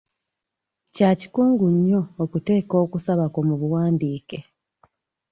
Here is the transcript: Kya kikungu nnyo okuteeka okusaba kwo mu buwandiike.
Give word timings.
Kya 0.93 1.09
kikungu 1.19 1.65
nnyo 1.73 1.99
okuteeka 2.23 2.75
okusaba 2.83 3.25
kwo 3.33 3.41
mu 3.47 3.55
buwandiike. 3.61 4.39